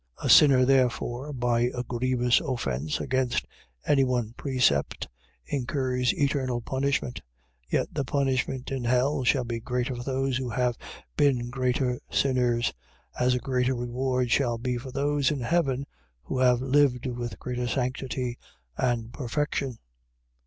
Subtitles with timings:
[0.23, 3.45] A sinner, therefore, by a grievous offence against
[3.85, 5.07] any one precept,
[5.45, 7.21] incurs eternal punishment;
[7.69, 10.75] yet the punishment in hell shall be greater for those who have
[11.15, 12.73] been greater sinners,
[13.19, 15.85] as a greater reward shall be for those in heaven
[16.23, 18.39] who have lived with greater sanctity
[18.77, 19.77] and perfection.